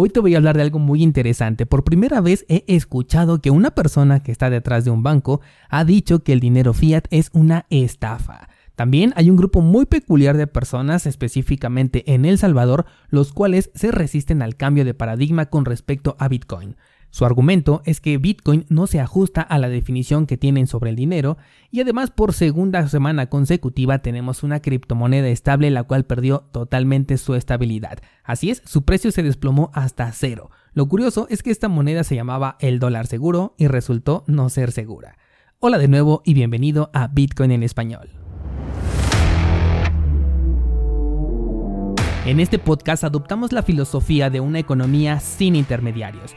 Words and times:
Hoy 0.00 0.10
te 0.10 0.20
voy 0.20 0.34
a 0.34 0.36
hablar 0.36 0.56
de 0.56 0.62
algo 0.62 0.78
muy 0.78 1.02
interesante. 1.02 1.66
Por 1.66 1.82
primera 1.82 2.20
vez 2.20 2.46
he 2.48 2.62
escuchado 2.68 3.40
que 3.40 3.50
una 3.50 3.72
persona 3.72 4.22
que 4.22 4.30
está 4.30 4.48
detrás 4.48 4.84
de 4.84 4.92
un 4.92 5.02
banco 5.02 5.40
ha 5.68 5.84
dicho 5.84 6.20
que 6.20 6.32
el 6.32 6.38
dinero 6.38 6.72
fiat 6.72 7.06
es 7.10 7.30
una 7.32 7.66
estafa. 7.68 8.48
También 8.76 9.12
hay 9.16 9.28
un 9.28 9.36
grupo 9.36 9.60
muy 9.60 9.86
peculiar 9.86 10.36
de 10.36 10.46
personas, 10.46 11.04
específicamente 11.04 12.14
en 12.14 12.26
El 12.26 12.38
Salvador, 12.38 12.86
los 13.08 13.32
cuales 13.32 13.72
se 13.74 13.90
resisten 13.90 14.40
al 14.40 14.54
cambio 14.54 14.84
de 14.84 14.94
paradigma 14.94 15.46
con 15.46 15.64
respecto 15.64 16.14
a 16.20 16.28
Bitcoin. 16.28 16.76
Su 17.10 17.24
argumento 17.24 17.80
es 17.86 18.00
que 18.00 18.18
Bitcoin 18.18 18.66
no 18.68 18.86
se 18.86 19.00
ajusta 19.00 19.40
a 19.40 19.58
la 19.58 19.68
definición 19.68 20.26
que 20.26 20.36
tienen 20.36 20.66
sobre 20.66 20.90
el 20.90 20.96
dinero 20.96 21.38
y 21.70 21.80
además 21.80 22.10
por 22.10 22.34
segunda 22.34 22.86
semana 22.88 23.30
consecutiva 23.30 24.00
tenemos 24.00 24.42
una 24.42 24.60
criptomoneda 24.60 25.28
estable 25.28 25.70
la 25.70 25.84
cual 25.84 26.04
perdió 26.04 26.40
totalmente 26.52 27.16
su 27.16 27.34
estabilidad. 27.34 27.98
Así 28.24 28.50
es, 28.50 28.62
su 28.66 28.84
precio 28.84 29.10
se 29.10 29.22
desplomó 29.22 29.70
hasta 29.72 30.12
cero. 30.12 30.50
Lo 30.74 30.86
curioso 30.86 31.26
es 31.30 31.42
que 31.42 31.50
esta 31.50 31.68
moneda 31.68 32.04
se 32.04 32.14
llamaba 32.14 32.56
el 32.60 32.78
dólar 32.78 33.06
seguro 33.06 33.54
y 33.56 33.68
resultó 33.68 34.24
no 34.26 34.50
ser 34.50 34.70
segura. 34.70 35.16
Hola 35.60 35.78
de 35.78 35.88
nuevo 35.88 36.22
y 36.26 36.34
bienvenido 36.34 36.90
a 36.92 37.08
Bitcoin 37.08 37.52
en 37.52 37.62
español. 37.62 38.10
En 42.26 42.38
este 42.38 42.58
podcast 42.58 43.02
adoptamos 43.02 43.52
la 43.52 43.62
filosofía 43.62 44.28
de 44.28 44.40
una 44.40 44.58
economía 44.58 45.18
sin 45.18 45.56
intermediarios 45.56 46.36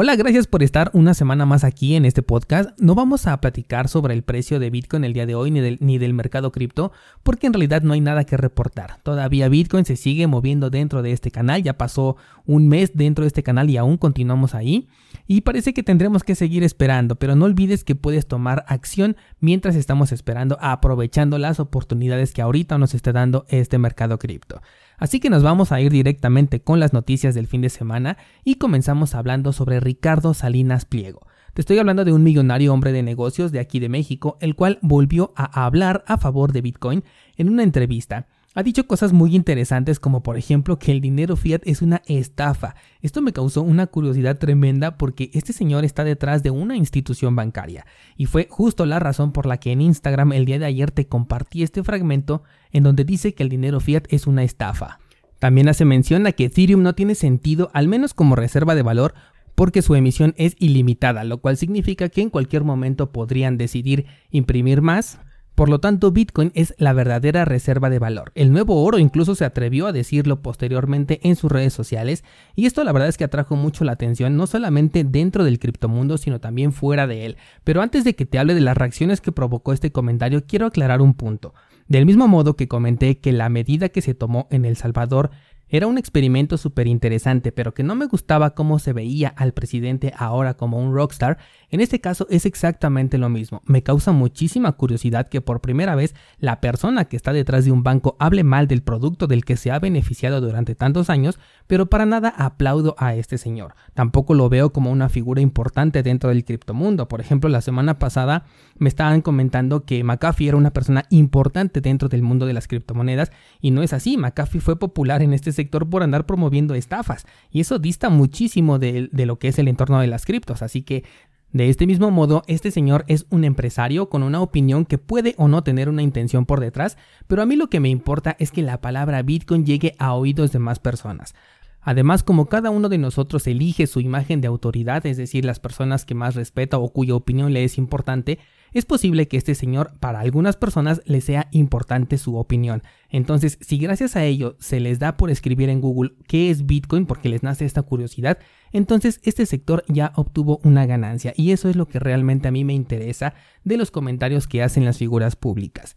Hola, 0.00 0.14
gracias 0.14 0.46
por 0.46 0.62
estar 0.62 0.92
una 0.94 1.12
semana 1.12 1.44
más 1.44 1.64
aquí 1.64 1.96
en 1.96 2.04
este 2.04 2.22
podcast. 2.22 2.70
No 2.78 2.94
vamos 2.94 3.26
a 3.26 3.40
platicar 3.40 3.88
sobre 3.88 4.14
el 4.14 4.22
precio 4.22 4.60
de 4.60 4.70
Bitcoin 4.70 5.02
el 5.02 5.12
día 5.12 5.26
de 5.26 5.34
hoy 5.34 5.50
ni 5.50 5.98
del, 5.98 6.14
mercado 6.14 6.52
cripto, 6.52 6.92
porque 7.24 7.48
en 7.48 7.52
realidad 7.52 7.82
no 7.82 7.94
hay 7.94 8.00
nada 8.00 8.22
que 8.22 8.36
reportar. 8.36 9.00
Todavía 9.02 9.48
Bitcoin 9.48 9.84
se 9.84 9.96
sigue 9.96 10.28
moviendo 10.28 10.70
dentro 10.70 11.02
de 11.02 11.10
este 11.10 11.32
canal, 11.32 11.64
ya 11.64 11.76
pasó 11.76 12.16
un 12.46 12.68
mes 12.68 12.92
dentro 12.94 13.24
de 13.24 13.26
este 13.26 13.42
canal 13.42 13.70
y 13.70 13.76
aún 13.76 13.96
continuamos 13.96 14.54
ahí. 14.54 14.86
Y 15.26 15.40
parece 15.40 15.74
que 15.74 15.82
tendremos 15.82 16.22
que 16.22 16.36
seguir 16.36 16.62
esperando, 16.62 17.16
pero 17.16 17.34
no 17.34 17.46
olvides 17.46 17.82
que 17.82 17.96
puedes 17.96 18.28
tomar 18.28 18.64
acción 18.68 19.16
mientras 19.40 19.74
estamos 19.74 20.12
esperando, 20.12 20.58
aprovechando 20.60 21.38
las 21.38 21.58
oportunidades 21.58 22.32
que 22.32 22.40
ahorita 22.42 22.78
nos 22.78 22.94
está 22.94 23.10
dando 23.12 23.46
este 23.48 23.78
mercado 23.78 24.20
cripto. 24.20 24.62
Así 24.98 25.20
que 25.20 25.30
nos 25.30 25.44
vamos 25.44 25.70
a 25.70 25.80
ir 25.80 25.92
directamente 25.92 26.60
con 26.60 26.80
las 26.80 26.92
noticias 26.92 27.34
del 27.34 27.46
fin 27.46 27.62
de 27.62 27.70
semana 27.70 28.18
y 28.44 28.56
comenzamos 28.56 29.14
hablando 29.14 29.52
sobre 29.52 29.80
Ricardo 29.80 30.34
Salinas 30.34 30.84
Pliego. 30.84 31.26
Te 31.54 31.62
estoy 31.62 31.78
hablando 31.78 32.04
de 32.04 32.12
un 32.12 32.24
millonario 32.24 32.72
hombre 32.72 32.92
de 32.92 33.02
negocios 33.02 33.52
de 33.52 33.60
aquí 33.60 33.78
de 33.78 33.88
México, 33.88 34.38
el 34.40 34.54
cual 34.54 34.78
volvió 34.82 35.32
a 35.36 35.64
hablar 35.64 36.04
a 36.06 36.18
favor 36.18 36.52
de 36.52 36.62
Bitcoin 36.62 37.04
en 37.36 37.48
una 37.48 37.62
entrevista 37.62 38.26
ha 38.58 38.64
dicho 38.64 38.88
cosas 38.88 39.12
muy 39.12 39.36
interesantes 39.36 40.00
como 40.00 40.24
por 40.24 40.36
ejemplo 40.36 40.80
que 40.80 40.90
el 40.90 41.00
dinero 41.00 41.36
fiat 41.36 41.60
es 41.64 41.80
una 41.80 42.02
estafa. 42.06 42.74
Esto 43.00 43.22
me 43.22 43.32
causó 43.32 43.62
una 43.62 43.86
curiosidad 43.86 44.36
tremenda 44.36 44.98
porque 44.98 45.30
este 45.32 45.52
señor 45.52 45.84
está 45.84 46.02
detrás 46.02 46.42
de 46.42 46.50
una 46.50 46.76
institución 46.76 47.36
bancaria 47.36 47.86
y 48.16 48.26
fue 48.26 48.48
justo 48.50 48.84
la 48.84 48.98
razón 48.98 49.30
por 49.30 49.46
la 49.46 49.58
que 49.58 49.70
en 49.70 49.80
Instagram 49.80 50.32
el 50.32 50.44
día 50.44 50.58
de 50.58 50.64
ayer 50.64 50.90
te 50.90 51.06
compartí 51.06 51.62
este 51.62 51.84
fragmento 51.84 52.42
en 52.72 52.82
donde 52.82 53.04
dice 53.04 53.32
que 53.32 53.44
el 53.44 53.48
dinero 53.48 53.78
fiat 53.78 54.06
es 54.08 54.26
una 54.26 54.42
estafa. 54.42 54.98
También 55.38 55.68
hace 55.68 55.84
mención 55.84 56.26
a 56.26 56.32
que 56.32 56.46
Ethereum 56.46 56.82
no 56.82 56.96
tiene 56.96 57.14
sentido 57.14 57.70
al 57.74 57.86
menos 57.86 58.12
como 58.12 58.34
reserva 58.34 58.74
de 58.74 58.82
valor 58.82 59.14
porque 59.54 59.82
su 59.82 59.94
emisión 59.94 60.34
es 60.36 60.56
ilimitada, 60.58 61.22
lo 61.22 61.38
cual 61.38 61.58
significa 61.58 62.08
que 62.08 62.22
en 62.22 62.30
cualquier 62.30 62.64
momento 62.64 63.12
podrían 63.12 63.56
decidir 63.56 64.06
imprimir 64.32 64.82
más 64.82 65.20
por 65.58 65.70
lo 65.70 65.80
tanto, 65.80 66.12
Bitcoin 66.12 66.52
es 66.54 66.72
la 66.78 66.92
verdadera 66.92 67.44
reserva 67.44 67.90
de 67.90 67.98
valor. 67.98 68.30
El 68.36 68.52
nuevo 68.52 68.80
oro 68.84 69.00
incluso 69.00 69.34
se 69.34 69.44
atrevió 69.44 69.88
a 69.88 69.92
decirlo 69.92 70.40
posteriormente 70.40 71.18
en 71.24 71.34
sus 71.34 71.50
redes 71.50 71.72
sociales 71.72 72.22
y 72.54 72.66
esto 72.66 72.84
la 72.84 72.92
verdad 72.92 73.08
es 73.08 73.18
que 73.18 73.24
atrajo 73.24 73.56
mucho 73.56 73.82
la 73.82 73.90
atención 73.90 74.36
no 74.36 74.46
solamente 74.46 75.02
dentro 75.02 75.42
del 75.42 75.58
criptomundo 75.58 76.16
sino 76.16 76.38
también 76.38 76.70
fuera 76.70 77.08
de 77.08 77.26
él. 77.26 77.38
Pero 77.64 77.82
antes 77.82 78.04
de 78.04 78.14
que 78.14 78.24
te 78.24 78.38
hable 78.38 78.54
de 78.54 78.60
las 78.60 78.76
reacciones 78.76 79.20
que 79.20 79.32
provocó 79.32 79.72
este 79.72 79.90
comentario, 79.90 80.44
quiero 80.46 80.64
aclarar 80.64 81.02
un 81.02 81.14
punto. 81.14 81.54
Del 81.88 82.06
mismo 82.06 82.28
modo 82.28 82.54
que 82.54 82.68
comenté 82.68 83.18
que 83.18 83.32
la 83.32 83.48
medida 83.48 83.88
que 83.88 84.00
se 84.00 84.14
tomó 84.14 84.46
en 84.52 84.64
El 84.64 84.76
Salvador 84.76 85.30
era 85.70 85.86
un 85.86 85.98
experimento 85.98 86.56
súper 86.56 86.86
interesante, 86.86 87.52
pero 87.52 87.74
que 87.74 87.82
no 87.82 87.94
me 87.94 88.06
gustaba 88.06 88.54
cómo 88.54 88.78
se 88.78 88.92
veía 88.92 89.28
al 89.28 89.52
presidente 89.52 90.14
ahora 90.16 90.54
como 90.54 90.78
un 90.78 90.94
rockstar. 90.94 91.38
En 91.70 91.80
este 91.80 92.00
caso 92.00 92.26
es 92.30 92.46
exactamente 92.46 93.18
lo 93.18 93.28
mismo. 93.28 93.62
Me 93.66 93.82
causa 93.82 94.12
muchísima 94.12 94.72
curiosidad 94.72 95.28
que 95.28 95.40
por 95.42 95.60
primera 95.60 95.94
vez 95.94 96.14
la 96.38 96.60
persona 96.60 97.04
que 97.04 97.16
está 97.16 97.32
detrás 97.32 97.66
de 97.66 97.72
un 97.72 97.82
banco 97.82 98.16
hable 98.18 98.44
mal 98.44 98.66
del 98.66 98.82
producto 98.82 99.26
del 99.26 99.44
que 99.44 99.56
se 99.56 99.70
ha 99.70 99.78
beneficiado 99.78 100.40
durante 100.40 100.74
tantos 100.74 101.10
años, 101.10 101.38
pero 101.66 101.90
para 101.90 102.06
nada 102.06 102.30
aplaudo 102.30 102.94
a 102.98 103.14
este 103.14 103.36
señor. 103.36 103.74
Tampoco 103.92 104.32
lo 104.34 104.48
veo 104.48 104.72
como 104.72 104.90
una 104.90 105.10
figura 105.10 105.42
importante 105.42 106.02
dentro 106.02 106.30
del 106.30 106.44
criptomundo. 106.44 107.08
Por 107.08 107.20
ejemplo, 107.20 107.50
la 107.50 107.60
semana 107.60 107.98
pasada 107.98 108.46
me 108.78 108.88
estaban 108.88 109.20
comentando 109.20 109.84
que 109.84 110.02
McAfee 110.02 110.48
era 110.48 110.56
una 110.56 110.72
persona 110.72 111.04
importante 111.10 111.80
dentro 111.80 112.08
del 112.08 112.22
mundo 112.22 112.46
de 112.46 112.54
las 112.54 112.68
criptomonedas 112.68 113.32
y 113.60 113.70
no 113.70 113.82
es 113.82 113.92
así. 113.92 114.16
McAfee 114.16 114.60
fue 114.60 114.78
popular 114.78 115.22
en 115.22 115.34
este 115.34 115.52
sector 115.58 115.88
por 115.90 116.02
andar 116.02 116.24
promoviendo 116.24 116.74
estafas 116.74 117.26
y 117.50 117.60
eso 117.60 117.78
dista 117.78 118.08
muchísimo 118.08 118.78
de, 118.78 119.10
lo 119.12 119.38
que 119.38 119.48
es 119.48 119.58
el 119.58 119.68
entorno 119.68 120.00
de 120.00 120.06
las 120.06 120.24
criptos. 120.24 120.62
Así 120.62 120.82
que 120.82 121.04
de 121.52 121.70
este 121.70 121.86
mismo 121.86 122.10
modo, 122.10 122.42
este 122.46 122.70
señor 122.70 123.04
es 123.08 123.26
un 123.30 123.42
empresario 123.44 124.08
con 124.08 124.22
una 124.22 124.40
opinión 124.40 124.84
que 124.84 124.98
puede 124.98 125.34
o 125.38 125.48
no 125.48 125.62
tener 125.62 125.88
una 125.88 126.02
intención 126.02 126.44
por 126.44 126.60
detrás, 126.60 126.98
pero 127.26 127.40
a 127.40 127.46
mí 127.46 127.56
lo 127.56 127.70
que 127.70 127.80
me 127.80 127.88
importa 127.88 128.36
es 128.38 128.50
que 128.50 128.62
la 128.62 128.80
palabra 128.82 129.22
Bitcoin 129.22 129.64
llegue 129.64 129.94
a 129.98 130.12
oídos 130.12 130.52
de 130.52 130.58
más 130.58 130.78
personas. 130.78 131.34
Además, 131.80 132.22
como 132.22 132.46
cada 132.46 132.70
uno 132.70 132.88
de 132.88 132.98
nosotros 132.98 133.46
elige 133.46 133.86
su 133.86 134.00
imagen 134.00 134.40
de 134.40 134.48
autoridad, 134.48 135.06
es 135.06 135.16
decir, 135.16 135.44
las 135.44 135.60
personas 135.60 136.04
que 136.04 136.14
más 136.14 136.34
respeta 136.34 136.78
o 136.78 136.92
cuya 136.92 137.14
opinión 137.14 137.52
le 137.52 137.64
es 137.64 137.78
importante, 137.78 138.38
es 138.72 138.84
posible 138.84 139.28
que 139.28 139.36
este 139.36 139.54
señor 139.54 139.92
para 139.98 140.20
algunas 140.20 140.56
personas 140.56 141.00
le 141.06 141.20
sea 141.20 141.48
importante 141.52 142.18
su 142.18 142.36
opinión. 142.36 142.82
Entonces, 143.08 143.58
si 143.60 143.78
gracias 143.78 144.16
a 144.16 144.24
ello 144.24 144.56
se 144.60 144.80
les 144.80 144.98
da 144.98 145.16
por 145.16 145.30
escribir 145.30 145.70
en 145.70 145.80
Google 145.80 146.12
qué 146.26 146.50
es 146.50 146.66
Bitcoin 146.66 147.06
porque 147.06 147.28
les 147.28 147.42
nace 147.42 147.64
esta 147.64 147.82
curiosidad, 147.82 148.38
entonces 148.72 149.20
este 149.22 149.46
sector 149.46 149.84
ya 149.88 150.12
obtuvo 150.16 150.60
una 150.64 150.84
ganancia 150.84 151.32
y 151.36 151.52
eso 151.52 151.70
es 151.70 151.76
lo 151.76 151.88
que 151.88 151.98
realmente 151.98 152.48
a 152.48 152.52
mí 152.52 152.64
me 152.64 152.74
interesa 152.74 153.34
de 153.64 153.78
los 153.78 153.90
comentarios 153.90 154.46
que 154.46 154.62
hacen 154.62 154.84
las 154.84 154.98
figuras 154.98 155.36
públicas. 155.36 155.96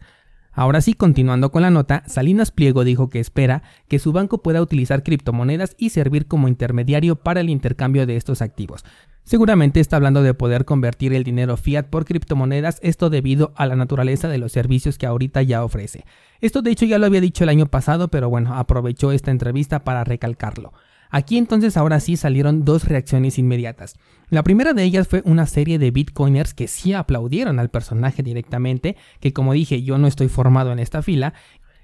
Ahora 0.54 0.82
sí, 0.82 0.92
continuando 0.92 1.50
con 1.50 1.62
la 1.62 1.70
nota, 1.70 2.02
Salinas 2.06 2.50
Pliego 2.50 2.84
dijo 2.84 3.08
que 3.08 3.20
espera 3.20 3.62
que 3.88 3.98
su 3.98 4.12
banco 4.12 4.42
pueda 4.42 4.60
utilizar 4.60 5.02
criptomonedas 5.02 5.74
y 5.78 5.90
servir 5.90 6.26
como 6.26 6.46
intermediario 6.46 7.16
para 7.16 7.40
el 7.40 7.48
intercambio 7.48 8.06
de 8.06 8.16
estos 8.16 8.42
activos. 8.42 8.84
Seguramente 9.24 9.80
está 9.80 9.96
hablando 9.96 10.22
de 10.22 10.34
poder 10.34 10.64
convertir 10.64 11.14
el 11.14 11.24
dinero 11.24 11.56
fiat 11.56 11.86
por 11.86 12.04
criptomonedas, 12.04 12.80
esto 12.82 13.08
debido 13.08 13.52
a 13.56 13.66
la 13.66 13.76
naturaleza 13.76 14.28
de 14.28 14.38
los 14.38 14.52
servicios 14.52 14.98
que 14.98 15.06
ahorita 15.06 15.42
ya 15.42 15.64
ofrece. 15.64 16.04
Esto 16.40 16.60
de 16.60 16.72
hecho 16.72 16.84
ya 16.84 16.98
lo 16.98 17.06
había 17.06 17.20
dicho 17.20 17.44
el 17.44 17.50
año 17.50 17.66
pasado, 17.66 18.08
pero 18.08 18.28
bueno, 18.28 18.54
aprovechó 18.54 19.12
esta 19.12 19.30
entrevista 19.30 19.84
para 19.84 20.04
recalcarlo. 20.04 20.72
Aquí 21.14 21.36
entonces 21.36 21.76
ahora 21.76 22.00
sí 22.00 22.16
salieron 22.16 22.64
dos 22.64 22.86
reacciones 22.86 23.38
inmediatas. 23.38 23.96
La 24.30 24.42
primera 24.42 24.72
de 24.72 24.82
ellas 24.82 25.06
fue 25.06 25.20
una 25.26 25.44
serie 25.44 25.78
de 25.78 25.90
bitcoiners 25.90 26.54
que 26.54 26.68
sí 26.68 26.94
aplaudieron 26.94 27.58
al 27.58 27.68
personaje 27.68 28.22
directamente, 28.22 28.96
que 29.20 29.34
como 29.34 29.52
dije 29.52 29.82
yo 29.82 29.98
no 29.98 30.06
estoy 30.06 30.28
formado 30.28 30.72
en 30.72 30.78
esta 30.78 31.02
fila, 31.02 31.34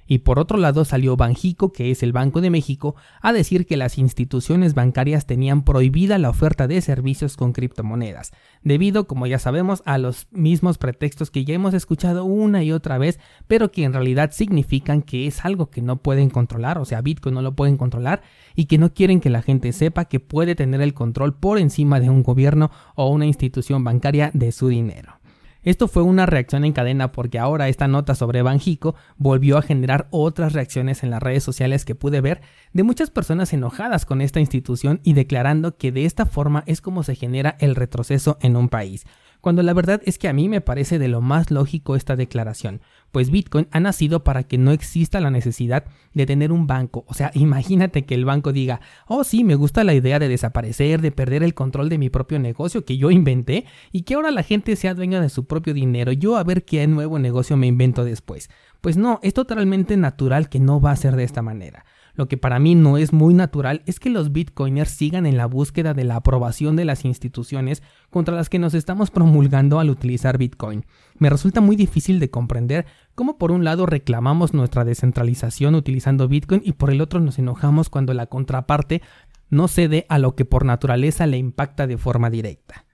y 0.09 0.19
por 0.19 0.39
otro 0.39 0.59
lado 0.59 0.85
salió 0.85 1.17
Banjico, 1.17 1.71
que 1.71 1.91
es 1.93 2.03
el 2.03 2.13
Banco 2.13 2.41
de 2.41 2.51
México, 2.51 2.97
a 3.21 3.33
decir 3.33 3.67
que 3.67 3.77
las 3.77 3.99
instituciones 3.99 4.75
bancarias 4.75 5.27
tenían 5.27 5.63
prohibida 5.63 6.19
la 6.19 6.31
oferta 6.31 6.67
de 6.67 6.81
servicios 6.81 7.37
con 7.37 7.53
criptomonedas, 7.53 8.33
debido, 8.63 9.07
como 9.07 9.27
ya 9.27 9.39
sabemos, 9.39 9.83
a 9.85 9.99
los 9.99 10.27
mismos 10.31 10.79
pretextos 10.79 11.31
que 11.31 11.45
ya 11.45 11.55
hemos 11.55 11.75
escuchado 11.75 12.25
una 12.25 12.65
y 12.65 12.73
otra 12.73 12.97
vez, 12.97 13.21
pero 13.47 13.71
que 13.71 13.85
en 13.85 13.93
realidad 13.93 14.33
significan 14.33 15.03
que 15.03 15.27
es 15.27 15.45
algo 15.45 15.71
que 15.71 15.83
no 15.83 15.99
pueden 15.99 16.31
controlar, 16.31 16.79
o 16.79 16.87
sea, 16.87 17.03
Bitcoin 17.03 17.35
no 17.35 17.43
lo 17.43 17.55
pueden 17.55 17.77
controlar, 17.77 18.23
y 18.57 18.65
que 18.65 18.79
no 18.79 18.95
quieren 18.95 19.21
que 19.21 19.31
la 19.31 19.43
gente 19.43 19.73
sepa 19.73 20.07
que 20.07 20.21
puede 20.21 20.55
tener 20.55 20.81
el 20.81 20.95
control 20.95 21.35
por 21.35 21.59
encima 21.59 22.01
de 22.01 22.09
un 22.09 22.23
gobierno 22.23 22.71
o 22.95 23.11
una 23.11 23.27
institución 23.27 23.85
bancaria 23.85 24.31
de 24.33 24.53
su 24.53 24.69
dinero. 24.69 25.18
Esto 25.65 25.89
fue 25.89 26.03
una 26.03 26.25
reacción 26.25 26.65
en 26.65 26.73
cadena 26.73 27.11
porque 27.11 27.39
ahora 27.39 27.69
esta 27.69 27.89
nota 27.89 28.15
sobre 28.15 28.43
Banjico 28.43 28.95
volvió 29.17 29.59
a 29.59 29.63
generar 29.63 30.07
otras 30.11 30.53
reacciones 30.53 31.03
en 31.03 31.11
las 31.11 31.23
redes 31.23 31.43
sociales 31.43 31.85
que 31.85 31.97
pude 31.97 32.21
ver 32.21 32.41
de 32.73 32.85
muchas 32.85 33.11
personas 33.11 33.53
enojadas 33.53 34.07
con 34.07 34.21
esta 34.21 34.39
institución 34.39 35.01
y 35.03 35.15
declarando 35.15 35.77
que 35.77 35.91
de 35.91 36.05
esta 36.05 36.27
forma 36.27 36.63
es 36.67 36.81
como 36.81 37.03
se 37.03 37.17
genera 37.17 37.57
el 37.59 37.75
retroceso 37.75 38.39
en 38.41 38.57
un 38.57 38.69
país 38.69 39.05
cuando 39.41 39.63
la 39.63 39.73
verdad 39.73 40.03
es 40.05 40.19
que 40.19 40.29
a 40.29 40.33
mí 40.33 40.49
me 40.49 40.61
parece 40.61 40.99
de 40.99 41.09
lo 41.09 41.21
más 41.21 41.51
lógico 41.51 41.97
esta 41.97 42.17
declaración, 42.17 42.81
pues 43.13 43.31
Bitcoin 43.31 43.69
ha 43.71 43.81
nacido 43.81 44.25
para 44.25 44.43
que 44.43 44.59
no 44.59 44.73
exista 44.73 45.21
la 45.21 45.31
necesidad 45.31 45.85
de 46.15 46.27
tener 46.27 46.53
un 46.53 46.67
banco, 46.67 47.05
o 47.07 47.15
sea, 47.15 47.31
imagínate 47.35 48.05
que 48.05 48.15
el 48.15 48.25
banco 48.25 48.53
diga, 48.53 48.81
oh 49.07 49.25
sí, 49.25 49.45
me 49.45 49.55
gusta 49.55 49.85
la 49.85 49.95
idea 49.95 50.19
de 50.19 50.29
desaparecer, 50.29 51.01
de 51.01 51.13
perder 51.13 51.43
el 51.43 51.55
control 51.55 51.89
de 51.89 51.99
mi 51.99 52.11
propio 52.11 52.39
negocio 52.39 52.85
que 52.85 52.97
yo 52.97 53.11
inventé 53.11 53.65
y 53.93 54.03
que 54.03 54.15
ahora 54.15 54.31
la 54.31 54.43
gente 54.43 54.77
sea 54.77 54.95
dueña 54.95 55.21
de 55.21 55.29
su 55.29 55.47
propio 55.47 55.75
dinero, 55.75 56.13
yo 56.13 56.37
a 56.37 56.45
ver 56.45 56.65
qué 56.65 56.87
nuevo 56.87 57.19
negocio 57.19 57.57
me 57.57 57.67
invento 57.67 58.05
después. 58.05 58.51
Pues 58.81 58.97
no, 58.97 59.19
es 59.23 59.35
totalmente 59.35 59.97
natural 59.97 60.49
que 60.49 60.61
no 60.61 60.81
va 60.81 60.93
a 60.93 60.97
ser 60.97 61.17
de 61.17 61.25
esta 61.25 61.43
manera. 61.43 61.85
Lo 62.19 62.27
que 62.27 62.37
para 62.37 62.59
mí 62.59 62.75
no 62.75 62.99
es 62.99 63.13
muy 63.13 63.33
natural 63.33 63.83
es 63.87 64.01
que 64.01 64.11
los 64.11 64.33
bitcoiners 64.33 64.91
sigan 64.91 65.25
en 65.25 65.37
la 65.37 65.47
búsqueda 65.47 65.95
de 65.95 66.03
la 66.03 66.17
aprobación 66.17 66.75
de 66.75 66.85
las 66.85 67.05
instituciones 67.05 67.81
contra 68.11 68.35
las 68.35 68.49
que 68.49 68.59
nos 68.59 68.75
estamos 68.75 69.13
promulgando 69.13 69.79
al 69.79 69.89
utilizar 69.89 70.37
bitcoin. 70.37 70.85
Me 71.19 71.31
resulta 71.31 71.61
muy 71.61 71.77
difícil 71.77 72.19
de 72.19 72.29
comprender 72.29 72.87
cómo 73.15 73.39
por 73.39 73.53
un 73.53 73.63
lado 73.63 73.87
reclamamos 73.87 74.53
nuestra 74.53 74.85
descentralización 74.85 75.77
utilizando 75.77 76.27
bitcoin 76.27 76.61
y 76.65 76.73
por 76.73 76.91
el 76.91 77.03
otro 77.03 77.21
nos 77.21 77.39
enojamos 77.39 77.89
cuando 77.89 78.13
la 78.15 78.27
contraparte 78.27 79.01
no 79.49 79.69
cede 79.69 80.05
a 80.09 80.19
lo 80.19 80.35
que 80.35 80.45
por 80.45 80.65
naturaleza 80.65 81.25
le 81.29 81.39
impacta 81.39 81.87
de 81.87 81.99
forma 81.99 82.31
directa. 82.31 82.85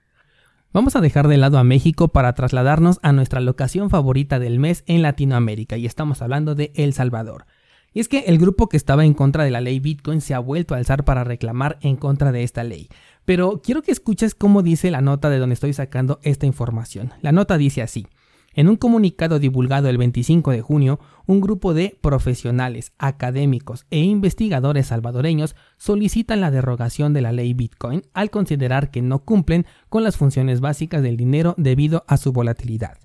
Vamos 0.71 0.95
a 0.95 1.01
dejar 1.01 1.27
de 1.27 1.37
lado 1.37 1.57
a 1.57 1.63
México 1.63 2.09
para 2.09 2.33
trasladarnos 2.33 2.99
a 3.01 3.11
nuestra 3.11 3.41
locación 3.41 3.89
favorita 3.89 4.37
del 4.37 4.59
mes 4.59 4.83
en 4.85 5.01
Latinoamérica 5.01 5.77
y 5.77 5.87
estamos 5.87 6.21
hablando 6.21 6.53
de 6.53 6.71
El 6.75 6.93
Salvador. 6.93 7.47
Y 7.95 8.01
es 8.01 8.09
que 8.09 8.25
el 8.27 8.37
grupo 8.37 8.67
que 8.67 8.75
estaba 8.75 9.05
en 9.05 9.13
contra 9.13 9.45
de 9.45 9.51
la 9.51 9.61
ley 9.61 9.79
Bitcoin 9.79 10.19
se 10.19 10.33
ha 10.33 10.39
vuelto 10.39 10.73
a 10.73 10.77
alzar 10.77 11.05
para 11.05 11.23
reclamar 11.23 11.77
en 11.79 11.95
contra 11.95 12.33
de 12.33 12.43
esta 12.43 12.65
ley. 12.65 12.89
Pero 13.23 13.61
quiero 13.63 13.81
que 13.81 13.93
escuches 13.93 14.35
cómo 14.35 14.63
dice 14.63 14.91
la 14.91 14.99
nota 14.99 15.29
de 15.29 15.39
donde 15.39 15.53
estoy 15.53 15.71
sacando 15.71 16.19
esta 16.21 16.45
información. 16.45 17.13
La 17.21 17.31
nota 17.31 17.57
dice 17.57 17.81
así. 17.81 18.05
En 18.53 18.67
un 18.67 18.75
comunicado 18.75 19.39
divulgado 19.39 19.87
el 19.87 19.97
25 19.97 20.51
de 20.51 20.61
junio, 20.61 20.99
un 21.25 21.39
grupo 21.39 21.73
de 21.73 21.97
profesionales, 22.01 22.91
académicos 22.97 23.85
e 23.91 23.99
investigadores 23.99 24.87
salvadoreños 24.87 25.55
solicitan 25.77 26.41
la 26.41 26.51
derogación 26.51 27.13
de 27.13 27.21
la 27.21 27.31
ley 27.31 27.53
Bitcoin 27.53 28.01
al 28.13 28.29
considerar 28.29 28.91
que 28.91 29.01
no 29.01 29.19
cumplen 29.19 29.65
con 29.87 30.03
las 30.03 30.17
funciones 30.17 30.59
básicas 30.59 31.01
del 31.01 31.15
dinero 31.15 31.55
debido 31.57 32.03
a 32.09 32.17
su 32.17 32.33
volatilidad. 32.33 32.97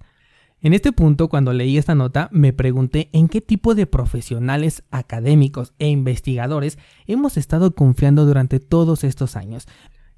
En 0.63 0.75
este 0.75 0.93
punto, 0.93 1.29
cuando 1.29 1.55
leí 1.55 1.79
esta 1.79 1.95
nota, 1.95 2.29
me 2.33 2.53
pregunté 2.53 3.09
en 3.13 3.29
qué 3.29 3.41
tipo 3.41 3.75
de 3.75 3.87
profesionales 3.87 4.83
académicos 4.91 5.73
e 5.79 5.89
investigadores 5.89 6.79
hemos 7.07 7.39
estado 7.39 7.75
confiando 7.75 8.27
durante 8.27 8.61
todos 8.61 9.03
estos 9.03 9.37
años. 9.37 9.67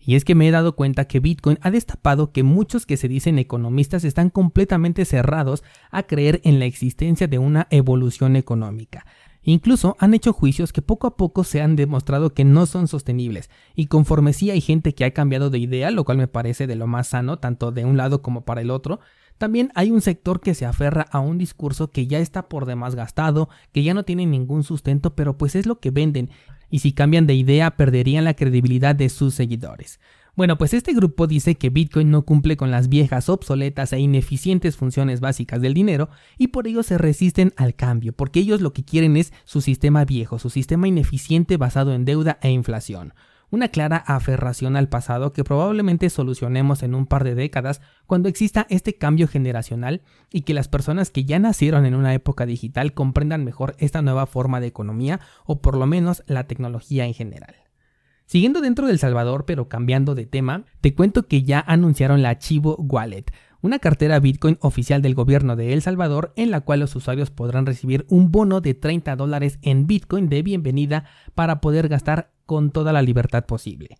Y 0.00 0.16
es 0.16 0.24
que 0.24 0.34
me 0.34 0.48
he 0.48 0.50
dado 0.50 0.74
cuenta 0.74 1.04
que 1.04 1.20
Bitcoin 1.20 1.60
ha 1.62 1.70
destapado 1.70 2.32
que 2.32 2.42
muchos 2.42 2.86
que 2.86 2.96
se 2.96 3.06
dicen 3.06 3.38
economistas 3.38 4.02
están 4.02 4.30
completamente 4.30 5.04
cerrados 5.04 5.62
a 5.92 6.02
creer 6.02 6.40
en 6.42 6.58
la 6.58 6.64
existencia 6.64 7.28
de 7.28 7.38
una 7.38 7.68
evolución 7.70 8.34
económica. 8.34 9.06
Incluso 9.44 9.96
han 9.98 10.14
hecho 10.14 10.32
juicios 10.32 10.72
que 10.72 10.82
poco 10.82 11.06
a 11.06 11.16
poco 11.16 11.42
se 11.42 11.60
han 11.60 11.74
demostrado 11.74 12.32
que 12.32 12.44
no 12.44 12.66
son 12.66 12.86
sostenibles, 12.86 13.50
y 13.74 13.86
conforme 13.86 14.32
sí 14.32 14.50
hay 14.50 14.60
gente 14.60 14.94
que 14.94 15.04
ha 15.04 15.12
cambiado 15.12 15.50
de 15.50 15.58
idea, 15.58 15.90
lo 15.90 16.04
cual 16.04 16.18
me 16.18 16.28
parece 16.28 16.66
de 16.66 16.76
lo 16.76 16.86
más 16.86 17.08
sano, 17.08 17.38
tanto 17.38 17.72
de 17.72 17.84
un 17.84 17.96
lado 17.96 18.22
como 18.22 18.44
para 18.44 18.60
el 18.60 18.70
otro, 18.70 19.00
también 19.38 19.72
hay 19.74 19.90
un 19.90 20.00
sector 20.00 20.40
que 20.40 20.54
se 20.54 20.66
aferra 20.66 21.06
a 21.10 21.18
un 21.18 21.38
discurso 21.38 21.90
que 21.90 22.06
ya 22.06 22.20
está 22.20 22.48
por 22.48 22.66
demás 22.66 22.94
gastado, 22.94 23.48
que 23.72 23.82
ya 23.82 23.94
no 23.94 24.04
tiene 24.04 24.26
ningún 24.26 24.62
sustento, 24.62 25.16
pero 25.16 25.36
pues 25.36 25.56
es 25.56 25.66
lo 25.66 25.80
que 25.80 25.90
venden, 25.90 26.30
y 26.70 26.78
si 26.78 26.92
cambian 26.92 27.26
de 27.26 27.34
idea 27.34 27.76
perderían 27.76 28.24
la 28.24 28.34
credibilidad 28.34 28.94
de 28.94 29.08
sus 29.08 29.34
seguidores. 29.34 29.98
Bueno, 30.34 30.56
pues 30.56 30.72
este 30.72 30.94
grupo 30.94 31.26
dice 31.26 31.56
que 31.56 31.68
Bitcoin 31.68 32.10
no 32.10 32.22
cumple 32.22 32.56
con 32.56 32.70
las 32.70 32.88
viejas, 32.88 33.28
obsoletas 33.28 33.92
e 33.92 33.98
ineficientes 33.98 34.76
funciones 34.76 35.20
básicas 35.20 35.60
del 35.60 35.74
dinero 35.74 36.08
y 36.38 36.48
por 36.48 36.66
ello 36.66 36.82
se 36.82 36.96
resisten 36.96 37.52
al 37.56 37.74
cambio, 37.74 38.14
porque 38.14 38.40
ellos 38.40 38.62
lo 38.62 38.72
que 38.72 38.82
quieren 38.82 39.18
es 39.18 39.32
su 39.44 39.60
sistema 39.60 40.06
viejo, 40.06 40.38
su 40.38 40.48
sistema 40.48 40.88
ineficiente 40.88 41.58
basado 41.58 41.92
en 41.92 42.06
deuda 42.06 42.38
e 42.40 42.50
inflación 42.50 43.12
una 43.52 43.68
clara 43.68 43.98
aferración 43.98 44.76
al 44.76 44.88
pasado 44.88 45.34
que 45.34 45.44
probablemente 45.44 46.08
solucionemos 46.08 46.82
en 46.82 46.94
un 46.94 47.06
par 47.06 47.22
de 47.22 47.34
décadas 47.34 47.82
cuando 48.06 48.30
exista 48.30 48.66
este 48.70 48.96
cambio 48.96 49.28
generacional 49.28 50.00
y 50.32 50.40
que 50.40 50.54
las 50.54 50.68
personas 50.68 51.10
que 51.10 51.24
ya 51.24 51.38
nacieron 51.38 51.84
en 51.84 51.94
una 51.94 52.14
época 52.14 52.46
digital 52.46 52.94
comprendan 52.94 53.44
mejor 53.44 53.76
esta 53.78 54.00
nueva 54.00 54.24
forma 54.24 54.58
de 54.60 54.68
economía 54.68 55.20
o 55.44 55.60
por 55.60 55.76
lo 55.76 55.86
menos 55.86 56.24
la 56.26 56.44
tecnología 56.44 57.04
en 57.04 57.12
general. 57.12 57.61
Siguiendo 58.32 58.62
dentro 58.62 58.86
del 58.86 58.98
Salvador 58.98 59.44
pero 59.44 59.68
cambiando 59.68 60.14
de 60.14 60.24
tema, 60.24 60.64
te 60.80 60.94
cuento 60.94 61.24
que 61.24 61.42
ya 61.42 61.60
anunciaron 61.60 62.22
la 62.22 62.38
Chivo 62.38 62.76
Wallet, 62.78 63.26
una 63.60 63.78
cartera 63.78 64.20
Bitcoin 64.20 64.56
oficial 64.62 65.02
del 65.02 65.14
gobierno 65.14 65.54
de 65.54 65.74
El 65.74 65.82
Salvador 65.82 66.32
en 66.36 66.50
la 66.50 66.62
cual 66.62 66.80
los 66.80 66.96
usuarios 66.96 67.30
podrán 67.30 67.66
recibir 67.66 68.06
un 68.08 68.32
bono 68.32 68.62
de 68.62 68.72
30 68.72 69.16
dólares 69.16 69.58
en 69.60 69.86
Bitcoin 69.86 70.30
de 70.30 70.42
bienvenida 70.42 71.04
para 71.34 71.60
poder 71.60 71.88
gastar 71.88 72.32
con 72.46 72.70
toda 72.70 72.94
la 72.94 73.02
libertad 73.02 73.44
posible. 73.44 73.98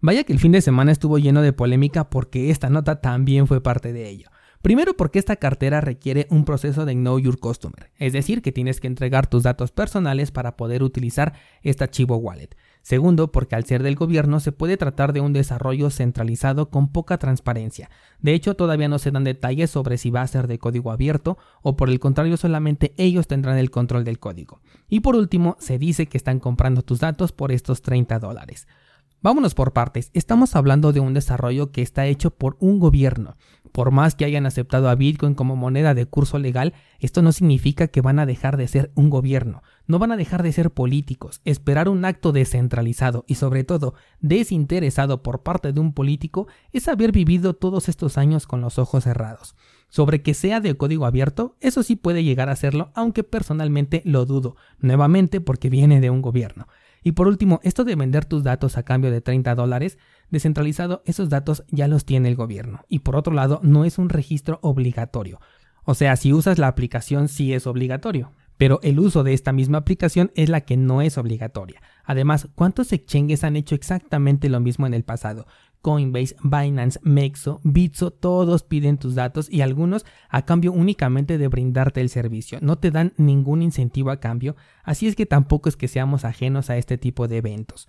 Vaya 0.00 0.24
que 0.24 0.32
el 0.32 0.40
fin 0.40 0.50
de 0.50 0.62
semana 0.62 0.90
estuvo 0.90 1.18
lleno 1.18 1.40
de 1.40 1.52
polémica 1.52 2.10
porque 2.10 2.50
esta 2.50 2.70
nota 2.70 3.00
también 3.00 3.46
fue 3.46 3.62
parte 3.62 3.92
de 3.92 4.08
ello. 4.08 4.30
Primero 4.62 4.96
porque 4.96 5.20
esta 5.20 5.36
cartera 5.36 5.80
requiere 5.80 6.26
un 6.28 6.44
proceso 6.44 6.86
de 6.86 6.94
Know 6.94 7.20
Your 7.20 7.38
Customer, 7.38 7.92
es 7.98 8.12
decir, 8.12 8.42
que 8.42 8.50
tienes 8.50 8.80
que 8.80 8.88
entregar 8.88 9.28
tus 9.28 9.44
datos 9.44 9.70
personales 9.70 10.32
para 10.32 10.56
poder 10.56 10.82
utilizar 10.82 11.34
esta 11.62 11.88
Chivo 11.88 12.16
Wallet. 12.16 12.56
Segundo, 12.82 13.30
porque 13.30 13.56
al 13.56 13.64
ser 13.64 13.82
del 13.82 13.94
gobierno 13.94 14.40
se 14.40 14.52
puede 14.52 14.76
tratar 14.76 15.12
de 15.12 15.20
un 15.20 15.32
desarrollo 15.32 15.90
centralizado 15.90 16.70
con 16.70 16.90
poca 16.90 17.18
transparencia. 17.18 17.90
De 18.20 18.32
hecho, 18.32 18.56
todavía 18.56 18.88
no 18.88 18.98
se 18.98 19.10
dan 19.10 19.24
detalles 19.24 19.70
sobre 19.70 19.98
si 19.98 20.10
va 20.10 20.22
a 20.22 20.26
ser 20.26 20.46
de 20.46 20.58
código 20.58 20.90
abierto 20.90 21.38
o 21.62 21.76
por 21.76 21.90
el 21.90 22.00
contrario 22.00 22.36
solamente 22.36 22.94
ellos 22.96 23.26
tendrán 23.26 23.58
el 23.58 23.70
control 23.70 24.04
del 24.04 24.18
código. 24.18 24.60
Y 24.88 25.00
por 25.00 25.14
último, 25.14 25.56
se 25.60 25.78
dice 25.78 26.06
que 26.06 26.16
están 26.16 26.40
comprando 26.40 26.82
tus 26.82 27.00
datos 27.00 27.32
por 27.32 27.52
estos 27.52 27.82
30 27.82 28.18
dólares. 28.18 28.66
Vámonos 29.22 29.54
por 29.54 29.74
partes, 29.74 30.10
estamos 30.14 30.56
hablando 30.56 30.94
de 30.94 31.00
un 31.00 31.12
desarrollo 31.12 31.72
que 31.72 31.82
está 31.82 32.06
hecho 32.06 32.30
por 32.30 32.56
un 32.58 32.80
gobierno. 32.80 33.36
Por 33.72 33.90
más 33.90 34.14
que 34.14 34.24
hayan 34.24 34.46
aceptado 34.46 34.88
a 34.88 34.94
Bitcoin 34.94 35.34
como 35.34 35.56
moneda 35.56 35.94
de 35.94 36.06
curso 36.06 36.38
legal, 36.38 36.74
esto 36.98 37.22
no 37.22 37.32
significa 37.32 37.88
que 37.88 38.00
van 38.00 38.18
a 38.18 38.26
dejar 38.26 38.56
de 38.56 38.68
ser 38.68 38.90
un 38.94 39.10
gobierno, 39.10 39.62
no 39.86 39.98
van 39.98 40.12
a 40.12 40.16
dejar 40.16 40.42
de 40.42 40.52
ser 40.52 40.70
políticos. 40.70 41.40
Esperar 41.44 41.88
un 41.88 42.04
acto 42.04 42.32
descentralizado 42.32 43.24
y 43.26 43.36
sobre 43.36 43.64
todo 43.64 43.94
desinteresado 44.20 45.22
por 45.22 45.42
parte 45.42 45.72
de 45.72 45.80
un 45.80 45.92
político 45.92 46.48
es 46.72 46.88
haber 46.88 47.12
vivido 47.12 47.54
todos 47.54 47.88
estos 47.88 48.18
años 48.18 48.46
con 48.46 48.60
los 48.60 48.78
ojos 48.78 49.04
cerrados. 49.04 49.54
Sobre 49.88 50.22
que 50.22 50.34
sea 50.34 50.60
de 50.60 50.76
código 50.76 51.06
abierto, 51.06 51.56
eso 51.60 51.82
sí 51.82 51.96
puede 51.96 52.22
llegar 52.22 52.48
a 52.48 52.56
serlo, 52.56 52.92
aunque 52.94 53.24
personalmente 53.24 54.02
lo 54.04 54.24
dudo, 54.24 54.56
nuevamente 54.78 55.40
porque 55.40 55.68
viene 55.68 56.00
de 56.00 56.10
un 56.10 56.22
gobierno. 56.22 56.68
Y 57.02 57.12
por 57.12 57.28
último, 57.28 57.60
esto 57.62 57.84
de 57.84 57.96
vender 57.96 58.24
tus 58.24 58.42
datos 58.42 58.76
a 58.76 58.82
cambio 58.82 59.10
de 59.10 59.20
30 59.20 59.54
dólares, 59.54 59.98
descentralizado, 60.30 61.02
esos 61.06 61.28
datos 61.28 61.64
ya 61.70 61.88
los 61.88 62.04
tiene 62.04 62.28
el 62.28 62.36
gobierno. 62.36 62.80
Y 62.88 63.00
por 63.00 63.16
otro 63.16 63.32
lado, 63.32 63.60
no 63.62 63.84
es 63.84 63.98
un 63.98 64.08
registro 64.08 64.58
obligatorio. 64.62 65.40
O 65.84 65.94
sea, 65.94 66.16
si 66.16 66.32
usas 66.32 66.58
la 66.58 66.68
aplicación 66.68 67.28
sí 67.28 67.52
es 67.52 67.66
obligatorio. 67.66 68.32
Pero 68.60 68.78
el 68.82 69.00
uso 69.00 69.24
de 69.24 69.32
esta 69.32 69.52
misma 69.52 69.78
aplicación 69.78 70.32
es 70.34 70.50
la 70.50 70.60
que 70.60 70.76
no 70.76 71.00
es 71.00 71.16
obligatoria. 71.16 71.80
Además, 72.04 72.46
¿cuántos 72.54 72.92
exchanges 72.92 73.42
han 73.42 73.56
hecho 73.56 73.74
exactamente 73.74 74.50
lo 74.50 74.60
mismo 74.60 74.86
en 74.86 74.92
el 74.92 75.02
pasado? 75.02 75.46
Coinbase, 75.82 76.36
Binance, 76.42 76.98
Mexo, 77.02 77.60
Bitso, 77.64 78.10
todos 78.10 78.62
piden 78.62 78.98
tus 78.98 79.14
datos 79.14 79.50
y 79.50 79.62
algunos 79.62 80.04
a 80.28 80.44
cambio 80.44 80.72
únicamente 80.72 81.38
de 81.38 81.48
brindarte 81.48 82.00
el 82.00 82.08
servicio. 82.08 82.58
No 82.60 82.78
te 82.78 82.90
dan 82.90 83.12
ningún 83.16 83.62
incentivo 83.62 84.10
a 84.10 84.20
cambio, 84.20 84.56
así 84.82 85.06
es 85.06 85.16
que 85.16 85.26
tampoco 85.26 85.68
es 85.68 85.76
que 85.76 85.88
seamos 85.88 86.24
ajenos 86.24 86.70
a 86.70 86.76
este 86.76 86.98
tipo 86.98 87.28
de 87.28 87.38
eventos. 87.38 87.88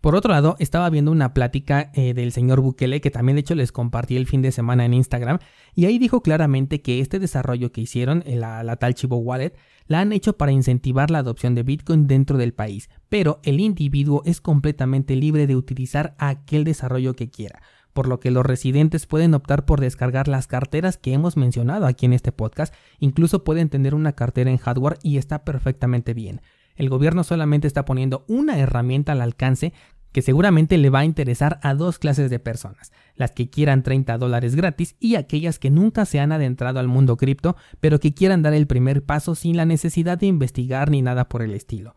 Por 0.00 0.14
otro 0.14 0.30
lado, 0.30 0.54
estaba 0.60 0.88
viendo 0.90 1.10
una 1.10 1.34
plática 1.34 1.90
eh, 1.92 2.14
del 2.14 2.30
señor 2.30 2.60
Bukele 2.60 3.00
que 3.00 3.10
también 3.10 3.34
de 3.34 3.40
hecho 3.40 3.56
les 3.56 3.72
compartí 3.72 4.16
el 4.16 4.26
fin 4.26 4.42
de 4.42 4.52
semana 4.52 4.84
en 4.84 4.94
Instagram 4.94 5.38
y 5.74 5.86
ahí 5.86 5.98
dijo 5.98 6.22
claramente 6.22 6.82
que 6.82 7.00
este 7.00 7.18
desarrollo 7.18 7.72
que 7.72 7.80
hicieron, 7.80 8.22
la, 8.26 8.62
la 8.62 8.76
tal 8.76 8.94
Chivo 8.94 9.16
Wallet, 9.16 9.54
la 9.88 10.00
han 10.00 10.12
hecho 10.12 10.36
para 10.36 10.52
incentivar 10.52 11.10
la 11.10 11.18
adopción 11.18 11.56
de 11.56 11.64
Bitcoin 11.64 12.06
dentro 12.06 12.38
del 12.38 12.52
país, 12.54 12.88
pero 13.08 13.40
el 13.42 13.58
individuo 13.58 14.22
es 14.24 14.40
completamente 14.40 15.16
libre 15.16 15.48
de 15.48 15.56
utilizar 15.56 16.14
aquel 16.18 16.62
desarrollo 16.62 17.14
que 17.14 17.28
quiera, 17.28 17.60
por 17.92 18.06
lo 18.06 18.20
que 18.20 18.30
los 18.30 18.46
residentes 18.46 19.06
pueden 19.06 19.34
optar 19.34 19.64
por 19.64 19.80
descargar 19.80 20.28
las 20.28 20.46
carteras 20.46 20.96
que 20.96 21.12
hemos 21.12 21.36
mencionado 21.36 21.86
aquí 21.86 22.06
en 22.06 22.12
este 22.12 22.30
podcast, 22.30 22.72
incluso 23.00 23.42
pueden 23.42 23.68
tener 23.68 23.94
una 23.94 24.12
cartera 24.12 24.50
en 24.50 24.58
hardware 24.58 24.98
y 25.02 25.16
está 25.16 25.44
perfectamente 25.44 26.14
bien. 26.14 26.40
El 26.78 26.88
gobierno 26.88 27.24
solamente 27.24 27.66
está 27.66 27.84
poniendo 27.84 28.24
una 28.28 28.56
herramienta 28.58 29.12
al 29.12 29.20
alcance 29.20 29.72
que 30.12 30.22
seguramente 30.22 30.78
le 30.78 30.90
va 30.90 31.00
a 31.00 31.04
interesar 31.04 31.58
a 31.62 31.74
dos 31.74 31.98
clases 31.98 32.30
de 32.30 32.38
personas, 32.38 32.92
las 33.16 33.32
que 33.32 33.50
quieran 33.50 33.82
30 33.82 34.16
dólares 34.16 34.54
gratis 34.54 34.94
y 35.00 35.16
aquellas 35.16 35.58
que 35.58 35.70
nunca 35.70 36.06
se 36.06 36.20
han 36.20 36.32
adentrado 36.32 36.78
al 36.78 36.88
mundo 36.88 37.16
cripto, 37.16 37.56
pero 37.80 37.98
que 37.98 38.14
quieran 38.14 38.42
dar 38.42 38.54
el 38.54 38.68
primer 38.68 39.04
paso 39.04 39.34
sin 39.34 39.56
la 39.56 39.66
necesidad 39.66 40.18
de 40.18 40.26
investigar 40.26 40.90
ni 40.90 41.02
nada 41.02 41.28
por 41.28 41.42
el 41.42 41.52
estilo 41.52 41.94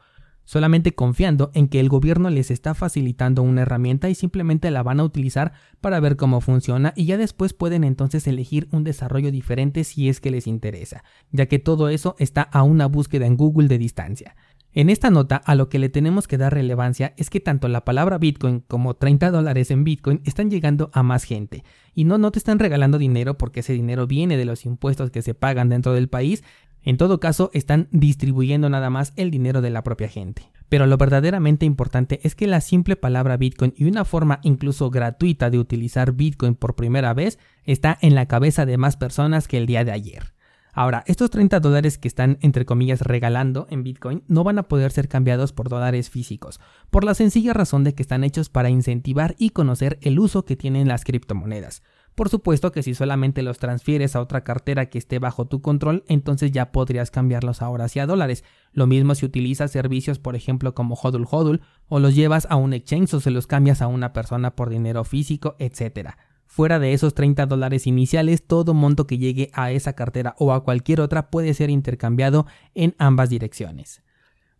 solamente 0.51 0.93
confiando 0.93 1.51
en 1.53 1.69
que 1.69 1.79
el 1.79 1.87
gobierno 1.87 2.29
les 2.29 2.51
está 2.51 2.73
facilitando 2.73 3.41
una 3.41 3.61
herramienta 3.61 4.09
y 4.09 4.15
simplemente 4.15 4.71
la 4.71 4.83
van 4.83 4.99
a 4.99 5.03
utilizar 5.05 5.53
para 5.79 5.99
ver 5.99 6.17
cómo 6.17 6.41
funciona 6.41 6.93
y 6.95 7.05
ya 7.05 7.15
después 7.15 7.53
pueden 7.53 7.85
entonces 7.85 8.27
elegir 8.27 8.67
un 8.71 8.83
desarrollo 8.83 9.31
diferente 9.31 9.85
si 9.85 10.09
es 10.09 10.19
que 10.19 10.31
les 10.31 10.47
interesa, 10.47 11.03
ya 11.31 11.45
que 11.45 11.59
todo 11.59 11.87
eso 11.87 12.15
está 12.19 12.41
a 12.41 12.63
una 12.63 12.87
búsqueda 12.87 13.27
en 13.27 13.37
Google 13.37 13.69
de 13.69 13.77
distancia. 13.77 14.35
En 14.73 14.89
esta 14.89 15.09
nota 15.09 15.35
a 15.35 15.55
lo 15.55 15.67
que 15.67 15.79
le 15.79 15.89
tenemos 15.89 16.27
que 16.27 16.37
dar 16.37 16.53
relevancia 16.53 17.13
es 17.17 17.29
que 17.29 17.41
tanto 17.41 17.67
la 17.67 17.83
palabra 17.83 18.17
Bitcoin 18.17 18.61
como 18.61 18.93
30 18.93 19.29
dólares 19.29 19.69
en 19.69 19.83
Bitcoin 19.83 20.21
están 20.23 20.49
llegando 20.49 20.89
a 20.93 21.03
más 21.03 21.25
gente. 21.25 21.65
Y 21.93 22.05
no, 22.05 22.17
no 22.17 22.31
te 22.31 22.39
están 22.39 22.57
regalando 22.57 22.97
dinero 22.97 23.37
porque 23.37 23.59
ese 23.59 23.73
dinero 23.73 24.07
viene 24.07 24.37
de 24.37 24.45
los 24.45 24.65
impuestos 24.65 25.11
que 25.11 25.21
se 25.21 25.33
pagan 25.33 25.67
dentro 25.67 25.93
del 25.93 26.07
país, 26.07 26.41
en 26.83 26.97
todo 26.97 27.19
caso, 27.19 27.51
están 27.53 27.87
distribuyendo 27.91 28.69
nada 28.69 28.89
más 28.89 29.13
el 29.15 29.29
dinero 29.29 29.61
de 29.61 29.69
la 29.69 29.83
propia 29.83 30.07
gente. 30.07 30.49
Pero 30.67 30.87
lo 30.87 30.97
verdaderamente 30.97 31.65
importante 31.65 32.19
es 32.23 32.33
que 32.33 32.47
la 32.47 32.61
simple 32.61 32.95
palabra 32.95 33.37
Bitcoin 33.37 33.73
y 33.75 33.85
una 33.85 34.05
forma 34.05 34.39
incluso 34.41 34.89
gratuita 34.89 35.49
de 35.49 35.59
utilizar 35.59 36.13
Bitcoin 36.13 36.55
por 36.55 36.75
primera 36.75 37.13
vez 37.13 37.37
está 37.65 37.97
en 38.01 38.15
la 38.15 38.27
cabeza 38.27 38.65
de 38.65 38.77
más 38.77 38.97
personas 38.97 39.47
que 39.47 39.57
el 39.57 39.67
día 39.67 39.83
de 39.83 39.91
ayer. 39.91 40.30
Ahora, 40.73 41.03
estos 41.07 41.29
30 41.29 41.59
dólares 41.59 41.97
que 41.97 42.07
están 42.07 42.37
entre 42.41 42.65
comillas 42.65 43.01
regalando 43.01 43.67
en 43.69 43.83
Bitcoin 43.83 44.23
no 44.27 44.43
van 44.43 44.59
a 44.59 44.63
poder 44.63 44.91
ser 44.91 45.07
cambiados 45.07 45.51
por 45.51 45.69
dólares 45.69 46.09
físicos, 46.09 46.59
por 46.89 47.03
la 47.03 47.13
sencilla 47.13 47.53
razón 47.53 47.83
de 47.83 47.93
que 47.93 48.03
están 48.03 48.23
hechos 48.23 48.49
para 48.49 48.69
incentivar 48.69 49.35
y 49.37 49.49
conocer 49.49 49.99
el 50.01 50.19
uso 50.19 50.45
que 50.45 50.55
tienen 50.55 50.87
las 50.87 51.03
criptomonedas. 51.03 51.83
Por 52.15 52.29
supuesto 52.29 52.71
que 52.71 52.83
si 52.83 52.93
solamente 52.93 53.41
los 53.41 53.57
transfieres 53.57 54.15
a 54.15 54.21
otra 54.21 54.43
cartera 54.43 54.87
que 54.87 54.97
esté 54.97 55.17
bajo 55.19 55.45
tu 55.45 55.61
control, 55.61 56.03
entonces 56.07 56.51
ya 56.51 56.71
podrías 56.71 57.09
cambiarlos 57.09 57.61
ahora 57.61 57.85
hacia 57.85 58.05
dólares. 58.05 58.43
Lo 58.73 58.85
mismo 58.85 59.15
si 59.15 59.25
utilizas 59.25 59.71
servicios, 59.71 60.19
por 60.19 60.35
ejemplo, 60.35 60.75
como 60.75 60.95
Hodul 60.95 61.25
Hodul, 61.29 61.61
o 61.87 61.99
los 61.99 62.13
llevas 62.13 62.47
a 62.49 62.57
un 62.57 62.73
exchange 62.73 63.13
o 63.13 63.19
se 63.21 63.31
los 63.31 63.47
cambias 63.47 63.81
a 63.81 63.87
una 63.87 64.11
persona 64.11 64.55
por 64.55 64.69
dinero 64.69 65.03
físico, 65.05 65.55
etc. 65.57 66.15
Fuera 66.53 66.79
de 66.79 66.91
esos 66.91 67.13
30 67.13 67.45
dólares 67.45 67.87
iniciales, 67.87 68.45
todo 68.45 68.73
monto 68.73 69.07
que 69.07 69.17
llegue 69.17 69.51
a 69.53 69.71
esa 69.71 69.93
cartera 69.93 70.35
o 70.37 70.51
a 70.51 70.65
cualquier 70.65 70.99
otra 70.99 71.29
puede 71.29 71.53
ser 71.53 71.69
intercambiado 71.69 72.45
en 72.75 72.93
ambas 72.97 73.29
direcciones. 73.29 74.03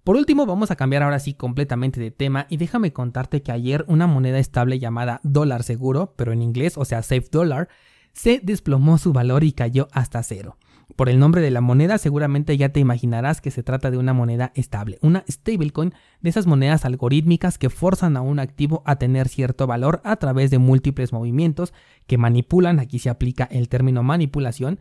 Por 0.06 0.16
último, 0.16 0.46
vamos 0.46 0.72
a 0.72 0.78
cambiar 0.78 1.04
ahora 1.04 1.20
sí 1.20 1.34
completamente 1.34 2.00
de 2.00 2.10
tema 2.10 2.48
y 2.48 2.56
déjame 2.56 2.94
contarte 2.94 3.44
que 3.44 3.52
ayer 3.52 3.84
una 3.90 4.08
moneda 4.08 4.40
estable 4.40 4.80
llamada 4.80 5.20
dólar 5.24 5.64
seguro, 5.64 6.14
pero 6.16 6.32
en 6.32 6.42
inglés, 6.42 6.78
o 6.78 6.86
sea, 6.86 7.02
safe 7.02 7.28
dollar, 7.30 7.68
se 8.14 8.40
desplomó 8.42 8.98
su 8.98 9.12
valor 9.12 9.44
y 9.44 9.52
cayó 9.52 9.90
hasta 9.92 10.24
cero. 10.24 10.56
Por 10.96 11.10
el 11.10 11.20
nombre 11.20 11.42
de 11.42 11.52
la 11.52 11.62
moneda 11.62 11.98
seguramente 11.98 12.58
ya 12.58 12.70
te 12.70 12.80
imaginarás 12.80 13.42
que 13.42 13.52
se 13.52 13.64
trata 13.64 13.92
de 13.92 13.98
una 13.98 14.14
moneda 14.14 14.52
estable, 14.56 14.98
una 15.02 15.24
stablecoin 15.30 15.94
de 16.22 16.30
esas 16.30 16.48
monedas 16.48 16.86
algorítmicas 16.86 17.58
que 17.58 17.70
forzan 17.70 18.18
a 18.18 18.22
un 18.22 18.40
activo 18.40 18.84
a 18.86 18.98
tener 18.98 19.28
cierto 19.28 19.68
valor 19.68 20.02
a 20.04 20.18
través 20.18 20.52
de 20.52 20.58
múltiples 20.58 21.14
movimientos 21.14 21.74
que 22.08 22.18
manipulan, 22.18 22.80
aquí 22.80 23.00
se 23.00 23.10
aplica 23.10 23.46
el 23.46 23.70
término 23.70 24.04
manipulación, 24.04 24.80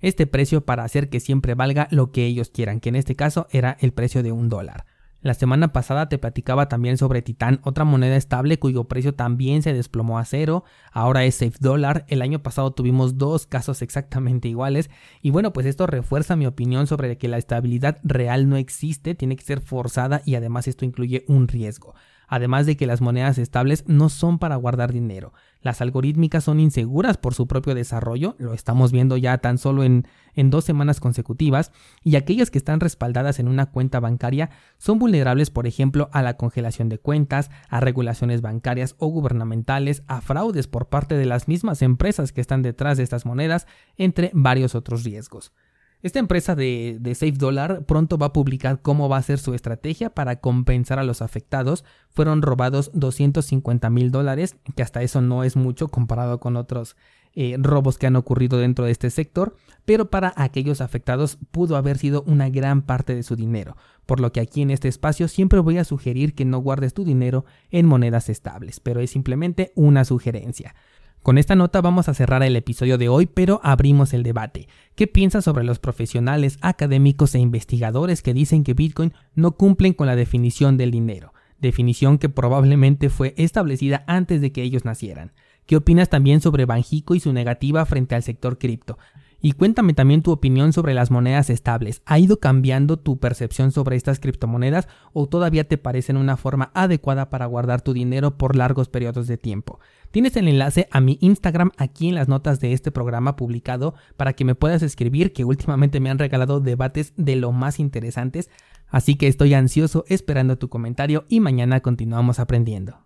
este 0.00 0.26
precio 0.26 0.64
para 0.64 0.84
hacer 0.84 1.08
que 1.08 1.20
siempre 1.20 1.54
valga 1.54 1.88
lo 1.90 2.12
que 2.12 2.24
ellos 2.24 2.50
quieran, 2.50 2.80
que 2.80 2.90
en 2.90 2.96
este 2.96 3.16
caso 3.16 3.48
era 3.50 3.76
el 3.80 3.92
precio 3.92 4.22
de 4.22 4.32
un 4.32 4.48
dólar. 4.48 4.84
La 5.28 5.34
semana 5.34 5.74
pasada 5.74 6.08
te 6.08 6.16
platicaba 6.16 6.70
también 6.70 6.96
sobre 6.96 7.20
Titán, 7.20 7.60
otra 7.62 7.84
moneda 7.84 8.16
estable 8.16 8.58
cuyo 8.58 8.84
precio 8.84 9.14
también 9.14 9.60
se 9.60 9.74
desplomó 9.74 10.18
a 10.18 10.24
cero, 10.24 10.64
ahora 10.90 11.26
es 11.26 11.34
Safe 11.34 11.58
Dollar, 11.60 12.06
el 12.08 12.22
año 12.22 12.42
pasado 12.42 12.70
tuvimos 12.70 13.18
dos 13.18 13.44
casos 13.44 13.82
exactamente 13.82 14.48
iguales 14.48 14.88
y 15.20 15.28
bueno 15.28 15.52
pues 15.52 15.66
esto 15.66 15.86
refuerza 15.86 16.34
mi 16.34 16.46
opinión 16.46 16.86
sobre 16.86 17.18
que 17.18 17.28
la 17.28 17.36
estabilidad 17.36 17.98
real 18.04 18.48
no 18.48 18.56
existe, 18.56 19.14
tiene 19.14 19.36
que 19.36 19.44
ser 19.44 19.60
forzada 19.60 20.22
y 20.24 20.34
además 20.34 20.66
esto 20.66 20.86
incluye 20.86 21.26
un 21.28 21.46
riesgo 21.46 21.94
además 22.28 22.66
de 22.66 22.76
que 22.76 22.86
las 22.86 23.00
monedas 23.00 23.38
estables 23.38 23.84
no 23.86 24.08
son 24.08 24.38
para 24.38 24.56
guardar 24.56 24.92
dinero. 24.92 25.32
Las 25.60 25.80
algorítmicas 25.80 26.44
son 26.44 26.60
inseguras 26.60 27.16
por 27.16 27.34
su 27.34 27.48
propio 27.48 27.74
desarrollo, 27.74 28.36
lo 28.38 28.54
estamos 28.54 28.92
viendo 28.92 29.16
ya 29.16 29.38
tan 29.38 29.58
solo 29.58 29.82
en, 29.82 30.04
dos 30.36 30.64
semanas 30.64 31.00
consecutivas, 31.00 31.72
y 32.04 32.14
aquellas 32.14 32.50
que 32.50 32.58
están 32.58 32.78
respaldadas 32.78 33.40
en 33.40 33.48
una 33.48 33.66
cuenta 33.66 33.98
bancaria 33.98 34.50
son 34.76 35.00
vulnerables, 35.00 35.50
por 35.50 35.66
ejemplo, 35.66 36.08
a 36.12 36.22
la 36.22 36.36
congelación 36.36 36.88
de 36.88 36.98
cuentas, 36.98 37.50
a 37.68 37.80
regulaciones 37.80 38.40
bancarias 38.40 38.94
o 38.98 39.08
gubernamentales, 39.08 40.04
a 40.06 40.20
fraudes 40.20 40.68
por 40.68 40.86
parte 40.86 41.16
de 41.16 41.26
las 41.26 41.48
mismas 41.48 41.82
empresas 41.82 42.32
que 42.32 42.40
están 42.40 42.62
detrás 42.62 42.98
de 42.98 43.02
estas 43.02 43.26
monedas, 43.26 43.66
entre 43.96 44.30
varios 44.32 44.76
otros 44.76 45.02
riesgos. 45.02 45.52
Esta 46.00 46.20
empresa 46.20 46.54
de, 46.54 46.98
de, 47.00 47.14
Safe 47.16 47.32
Dollar 47.32 47.84
pronto 47.84 48.18
va 48.18 48.26
a 48.26 48.32
publicar 48.32 48.80
cómo 48.82 49.08
va 49.08 49.16
a 49.16 49.22
ser 49.22 49.40
su 49.40 49.54
estrategia 49.54 50.10
para 50.10 50.40
compensar 50.40 51.00
a 51.00 51.04
los 51.04 51.22
afectados. 51.22 51.84
Fueron 52.10 52.40
robados 52.40 52.92
250 52.94 53.90
mil 53.90 54.12
dólares, 54.12 54.56
que 54.76 54.82
hasta 54.84 55.02
eso 55.02 55.20
no 55.20 55.42
es 55.42 55.56
mucho 55.56 55.88
comparado 55.88 56.38
con 56.38 56.56
otros 56.56 56.94
eh, 57.34 57.56
robos 57.58 57.98
que 57.98 58.06
han 58.06 58.16
ocurrido 58.16 58.58
dentro 58.58 58.84
de 58.84 58.90
este 58.90 59.10
sector, 59.10 59.54
pero 59.84 60.10
para 60.10 60.32
aquellos 60.36 60.80
afectados 60.80 61.38
pudo 61.50 61.76
haber 61.76 61.98
sido 61.98 62.22
una 62.22 62.48
gran 62.48 62.82
parte 62.82 63.14
de 63.14 63.22
su 63.22 63.36
dinero, 63.36 63.76
por 64.06 64.18
lo 64.18 64.32
que 64.32 64.40
aquí 64.40 64.62
en 64.62 64.70
este 64.70 64.88
espacio 64.88 65.28
siempre 65.28 65.60
voy 65.60 65.78
a 65.78 65.84
sugerir 65.84 66.34
que 66.34 66.44
no 66.44 66.58
guardes 66.58 66.94
tu 66.94 67.04
dinero 67.04 67.44
en 67.70 67.86
monedas 67.86 68.28
estables, 68.28 68.80
pero 68.80 69.00
es 69.00 69.10
simplemente 69.10 69.72
una 69.76 70.04
sugerencia. 70.04 70.74
Con 71.22 71.36
esta 71.36 71.56
nota 71.56 71.80
vamos 71.80 72.08
a 72.08 72.14
cerrar 72.14 72.42
el 72.42 72.56
episodio 72.56 72.96
de 72.96 73.08
hoy, 73.08 73.26
pero 73.26 73.60
abrimos 73.62 74.14
el 74.14 74.22
debate. 74.22 74.68
¿Qué 74.94 75.06
piensas 75.06 75.44
sobre 75.44 75.64
los 75.64 75.78
profesionales, 75.78 76.58
académicos 76.62 77.34
e 77.34 77.38
investigadores 77.38 78.22
que 78.22 78.32
dicen 78.34 78.64
que 78.64 78.74
Bitcoin 78.74 79.12
no 79.34 79.52
cumplen 79.52 79.92
con 79.92 80.06
la 80.06 80.16
definición 80.16 80.76
del 80.76 80.90
dinero? 80.90 81.34
Definición 81.60 82.18
que 82.18 82.28
probablemente 82.28 83.10
fue 83.10 83.34
establecida 83.36 84.04
antes 84.06 84.40
de 84.40 84.52
que 84.52 84.62
ellos 84.62 84.84
nacieran. 84.84 85.32
¿Qué 85.66 85.76
opinas 85.76 86.08
también 86.08 86.40
sobre 86.40 86.64
Banjico 86.64 87.14
y 87.14 87.20
su 87.20 87.32
negativa 87.32 87.84
frente 87.84 88.14
al 88.14 88.22
sector 88.22 88.56
cripto? 88.56 88.96
Y 89.40 89.52
cuéntame 89.52 89.94
también 89.94 90.22
tu 90.22 90.32
opinión 90.32 90.72
sobre 90.72 90.94
las 90.94 91.12
monedas 91.12 91.48
estables. 91.48 92.02
¿Ha 92.06 92.18
ido 92.18 92.40
cambiando 92.40 92.98
tu 92.98 93.18
percepción 93.18 93.70
sobre 93.70 93.96
estas 93.96 94.18
criptomonedas 94.18 94.88
o 95.12 95.28
todavía 95.28 95.68
te 95.68 95.78
parecen 95.78 96.16
una 96.16 96.36
forma 96.36 96.72
adecuada 96.74 97.30
para 97.30 97.46
guardar 97.46 97.80
tu 97.80 97.92
dinero 97.92 98.36
por 98.36 98.56
largos 98.56 98.88
periodos 98.88 99.28
de 99.28 99.38
tiempo? 99.38 99.78
Tienes 100.10 100.36
el 100.36 100.48
enlace 100.48 100.88
a 100.90 101.00
mi 101.00 101.18
Instagram 101.20 101.70
aquí 101.76 102.08
en 102.08 102.16
las 102.16 102.26
notas 102.26 102.58
de 102.58 102.72
este 102.72 102.90
programa 102.90 103.36
publicado 103.36 103.94
para 104.16 104.32
que 104.32 104.44
me 104.44 104.56
puedas 104.56 104.82
escribir 104.82 105.32
que 105.32 105.44
últimamente 105.44 106.00
me 106.00 106.10
han 106.10 106.18
regalado 106.18 106.60
debates 106.60 107.12
de 107.16 107.36
lo 107.36 107.52
más 107.52 107.78
interesantes. 107.78 108.50
Así 108.88 109.14
que 109.14 109.28
estoy 109.28 109.54
ansioso 109.54 110.04
esperando 110.08 110.58
tu 110.58 110.68
comentario 110.68 111.26
y 111.28 111.38
mañana 111.38 111.80
continuamos 111.80 112.40
aprendiendo. 112.40 112.96